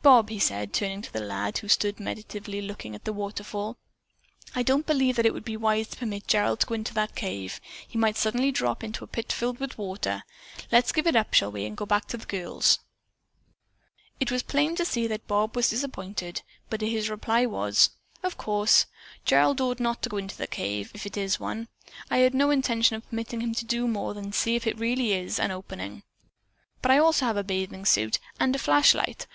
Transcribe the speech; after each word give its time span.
"Bob," 0.00 0.30
he 0.30 0.38
said, 0.38 0.72
turning 0.72 1.02
to 1.02 1.12
the 1.12 1.18
lad 1.18 1.58
who 1.58 1.66
stood 1.66 1.98
meditatively 1.98 2.62
looking 2.62 2.94
at 2.94 3.02
the 3.04 3.12
waterfall, 3.12 3.76
"I 4.54 4.62
don't 4.62 4.86
believe 4.86 5.16
that 5.16 5.26
it 5.26 5.34
would 5.34 5.44
be 5.44 5.56
wise 5.56 5.88
to 5.88 5.96
permit 5.96 6.28
Gerald 6.28 6.60
to 6.60 6.66
go 6.68 6.74
into 6.76 6.94
that 6.94 7.16
cave. 7.16 7.60
He 7.88 7.98
might 7.98 8.16
suddenly 8.16 8.52
drop 8.52 8.84
into 8.84 9.02
a 9.02 9.08
pit 9.08 9.32
filled 9.32 9.58
with 9.58 9.76
water. 9.76 10.22
Let's 10.70 10.92
give 10.92 11.08
it 11.08 11.16
up, 11.16 11.34
shall 11.34 11.50
we, 11.50 11.64
and 11.64 11.76
go 11.76 11.84
back 11.84 12.06
to 12.08 12.16
the 12.16 12.26
girls?" 12.26 12.78
It 14.20 14.30
was 14.30 14.44
plain 14.44 14.76
to 14.76 14.84
see 14.84 15.08
that 15.08 15.26
Bob 15.26 15.56
was 15.56 15.70
disappointed, 15.70 16.42
but 16.70 16.80
his 16.80 17.10
reply 17.10 17.44
was: 17.44 17.90
"Of 18.22 18.38
course, 18.38 18.86
Gerald 19.24 19.60
ought 19.60 19.80
not 19.80 20.00
to 20.02 20.08
go 20.08 20.16
into 20.16 20.36
that 20.36 20.52
cave, 20.52 20.92
if 20.94 21.06
it 21.06 21.16
is 21.16 21.40
one. 21.40 21.66
I 22.08 22.18
had 22.18 22.34
no 22.34 22.50
intention 22.50 22.94
of 22.94 23.08
permitting 23.08 23.40
him 23.40 23.52
to 23.56 23.64
do 23.64 23.88
more 23.88 24.14
than 24.14 24.32
see 24.32 24.54
if 24.54 24.64
it 24.64 24.78
really 24.78 25.12
is 25.12 25.40
an 25.40 25.50
opening. 25.50 26.04
I 26.84 26.98
also 26.98 27.26
have 27.26 27.36
a 27.36 27.42
bathing 27.42 27.84
suit 27.84 28.20
and 28.38 28.54
a 28.54 28.60
flashlight. 28.60 29.26